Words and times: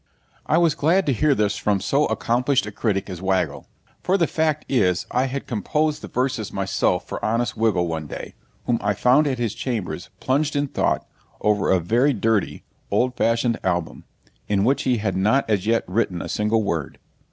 I 0.47 0.57
was 0.57 0.73
glad 0.73 1.05
to 1.05 1.13
hear 1.13 1.35
this 1.35 1.57
from 1.57 1.79
so 1.79 2.07
accomplished 2.07 2.65
a 2.65 2.71
critic 2.71 3.07
as 3.07 3.21
Waggle; 3.21 3.67
for 4.01 4.17
the 4.17 4.25
fact 4.25 4.65
is, 4.67 5.05
I 5.11 5.25
had 5.25 5.45
composed 5.45 6.01
the 6.01 6.07
verses 6.07 6.51
myself 6.51 7.07
for 7.07 7.23
honest 7.23 7.55
Wiggle 7.55 7.85
one 7.87 8.07
day, 8.07 8.33
whom 8.65 8.79
I 8.81 8.95
found 8.95 9.27
at 9.27 9.37
his 9.37 9.53
chambers 9.53 10.09
plunged 10.19 10.55
in 10.55 10.69
thought 10.69 11.05
over 11.39 11.69
a 11.69 11.79
very 11.79 12.13
dirty 12.13 12.63
old 12.89 13.15
fashioned 13.15 13.59
album, 13.63 14.03
in 14.47 14.63
which 14.63 14.81
he 14.89 14.97
had 14.97 15.15
not 15.15 15.47
as 15.47 15.67
yet 15.67 15.83
written 15.87 16.19
a 16.19 16.27
single 16.27 16.63
word. 16.63 16.97